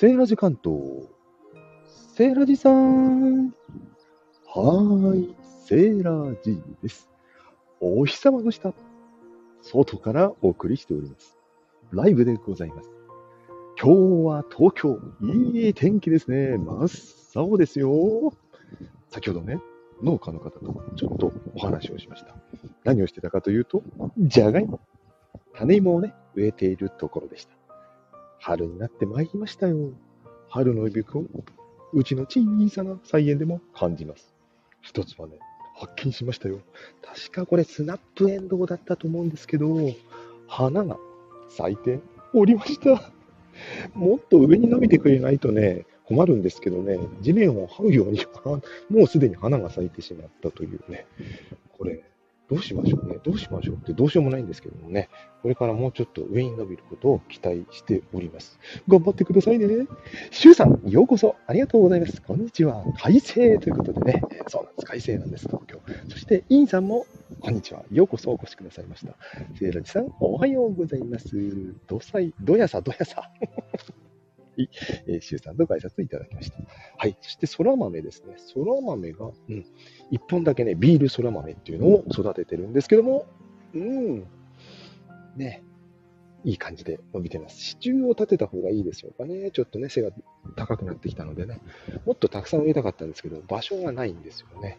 [0.00, 1.08] セーラジ関東。
[2.14, 3.48] セーラジさん。
[3.48, 5.36] はーい、
[5.66, 7.10] セーラジです。
[7.80, 8.72] お日様の下、
[9.60, 11.36] 外からお送りしております。
[11.90, 12.88] ライブでございます。
[13.76, 16.58] 今日は東京、いい天気ですね。
[16.58, 16.88] 真っ
[17.34, 18.32] 青ですよ。
[19.10, 19.58] 先ほどね、
[20.00, 22.36] 農家の方とちょっとお話をしました。
[22.84, 23.82] 何をしてたかというと、
[24.16, 24.78] じゃがいも。
[25.54, 27.57] 種芋をね、植えているところでした。
[28.48, 29.90] 春になってまいりましたよ。
[30.48, 31.24] 春の息吹を、
[31.92, 34.34] うちの小さな菜園でも感じます。
[34.80, 35.34] 一つはね、
[35.76, 36.60] 発見しましたよ。
[37.02, 39.76] 確かこれスナップエンドウだったと思うんですけど、
[40.46, 40.96] 花が
[41.50, 42.00] 咲いて
[42.32, 43.12] おりました。
[43.92, 48.20] もっと上に伸びてくれないとね、困るんですけどね、地面を這うように、
[48.88, 51.06] もうすでに花が咲いてしまったというね、
[51.76, 52.02] これ、
[52.50, 53.18] どうしましょうね。
[53.22, 55.10] どうしましょうってどうしようもないんですけどもね、
[55.42, 58.58] これからもうちょっと上に伸びることを期待しております。
[58.88, 59.66] 頑張ってくださいね。
[60.30, 62.22] シュウさん、ようこそありがとうございます。
[62.22, 62.84] こんにちは。
[62.98, 64.86] 快晴ということでね、そうなんです。
[64.86, 65.78] 快晴なんです、東京。
[66.08, 67.06] そして、インさんも、
[67.40, 67.84] こんにちは。
[67.92, 69.14] ようこそお越しくださいました。
[69.58, 71.28] セイラジさん、おはようございます。
[71.86, 73.30] どさい、どやさ、どやさ。
[74.62, 74.68] い、
[75.06, 76.58] えー、シュウさんとご挨拶いただきました。
[76.96, 77.16] はい。
[77.20, 78.34] そして、そら豆ですね。
[78.36, 79.66] そら豆が、うん、
[80.10, 83.26] 一本だけね、ビールそら豆っていうのを育ててるんですけども、
[83.74, 84.26] うん、
[85.36, 85.62] ね、
[86.44, 87.58] いい感じで伸びてます。
[87.58, 89.50] 支柱を立てた方がいいでしょうかね。
[89.50, 90.10] ちょっとね、背が
[90.56, 91.60] 高くなってきたのでね、
[92.06, 94.78] もっとたくさん植えたかったんですけど、場所がないんですよね。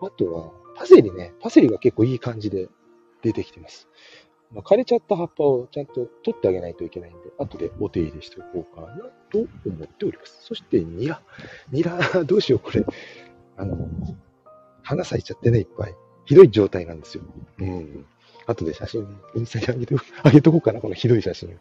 [0.00, 2.68] あとは、パセリね、パセリが結構いい感じで
[3.22, 3.88] 出てきてます。
[4.52, 8.88] まあ、枯れちゃった葉っぱをちゃんと取ってあげないといけないんで、後でお手入れしておこうかな
[9.30, 10.38] と思っております。
[10.42, 11.20] そして、ニラ。
[11.70, 12.84] ニラ、 どうしよう、これ。
[13.56, 13.88] あの、
[14.82, 15.94] 花咲いちゃってね、いっぱい。
[16.26, 17.24] ひどい状態なんですよ。
[17.58, 18.06] うん。
[18.46, 21.52] 後で写真、インスタに上げて、上げとこうかな、このひどい写真を。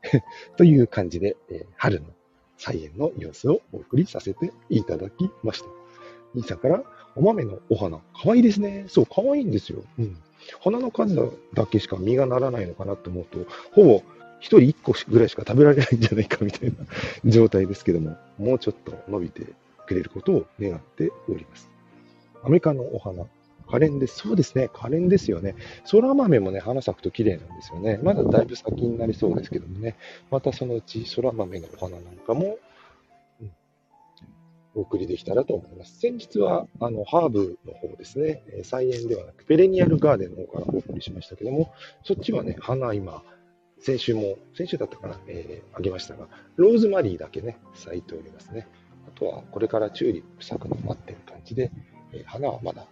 [0.56, 2.06] という感じで、えー春の
[2.58, 5.68] 菜園の様子をお送りさせていただきました。
[6.34, 8.86] 兄さんから、お豆のお花、かわいいですね。
[8.88, 9.82] そう、かわいいんですよ。
[9.98, 10.18] うん。
[10.60, 11.16] 花の数
[11.54, 13.38] だけしか実がならないのかなと思うと、
[13.72, 14.02] ほぼ
[14.40, 16.76] 一人一個ぐらいしか食べられないんじゃないかみたいな
[17.24, 19.46] 状態ですけども、もうちょっと伸びて
[19.86, 21.70] くれることを願っております。
[22.44, 23.24] アメリカのお花、
[23.68, 24.18] 可憐です。
[24.18, 25.56] そうですね、可憐ですよね。
[25.90, 27.98] 空豆もね、花咲くと綺麗なんですよね。
[28.02, 29.96] まだだいぶ先になりそうですけどもね、
[30.30, 32.58] またそのうち空豆のお花なんかも、
[34.76, 35.98] お送りできたらと思います。
[35.98, 41.72] 先日は、あの、ハーブの方ですね、菜園ではなく、ペレニアルガーデンの方からお送りしましたけども、
[42.04, 43.22] そっちはね、花今、
[43.80, 48.68] 先週も、先週だったかな、えーあげましたが、ローズマリーだけね、咲いておりますね。
[49.08, 51.70] あとは、これからチューリップ咲くのを待ってる感じで、
[52.12, 52.86] えー花はまだ、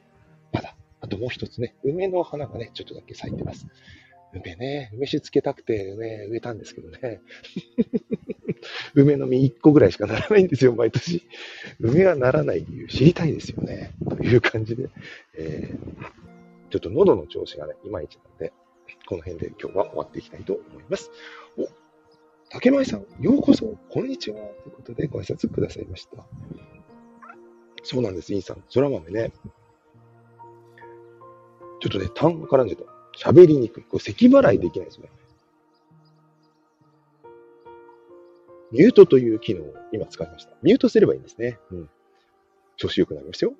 [0.52, 3.66] まだ、あともう一つね、梅の花がね、ちょっとだけ咲いてます。
[4.32, 7.20] 梅ね、梅酒つけたくて梅植えたんですけどね。
[8.94, 11.22] 梅の実1個ぐらいしかならないんですよ、毎年。
[11.80, 13.94] 梅はならない理由知りたいですよね。
[14.08, 14.88] という感じで、
[15.36, 16.24] えー
[16.74, 18.52] ちょっと喉の調子がね、いまいちなんで、
[19.06, 21.12] この辺で今日は終わっていきたいと思います。
[21.56, 21.68] お、
[22.50, 24.38] 竹前さん、ようこそ、こんにちは。
[24.38, 26.26] ということでご挨拶くださいました。
[27.84, 28.64] そうなんです、インさん。
[28.74, 29.30] 空豆ね。
[31.80, 33.30] ちょっとね、単語絡んじゃった。
[33.30, 33.84] 喋りにくい。
[33.84, 35.10] これ咳払いできないですね。
[38.74, 40.50] ミュートという機能を今使いました。
[40.60, 41.58] ミュートすればいいんですね。
[41.70, 41.90] うん。
[42.76, 43.52] 調子良くなりましたよ。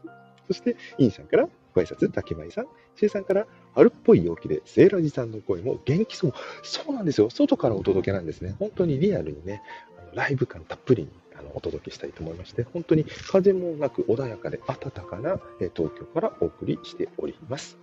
[0.48, 2.66] そして、インさんからご挨拶、竹前さん。
[2.96, 6.32] シェさんから春っぽい陽気で、セーラジさんの声も元気そう。
[6.62, 7.28] そうなんですよ。
[7.28, 8.56] 外からお届けなんですね。
[8.58, 9.62] 本当にリアルにね、
[9.98, 17.78] あのライブ感たっぷりにあのお届けしたいと思いまして、本当に風もなく穏やかで暖かなえ東京からお送りしております。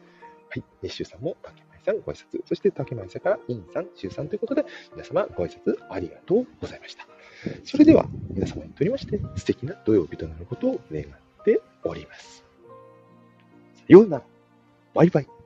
[0.49, 0.63] はい。
[0.81, 2.41] えーシュウさんも竹前さんご挨拶。
[2.45, 7.07] そして竹前さんからインさん、シュウさんということで、皆様ご挨拶ありがとうございました。
[7.63, 12.43] それでは、皆様にとりまして、素敵な土曜日となることを願っております。
[13.75, 14.23] さようなら。
[14.93, 15.38] バイバイ。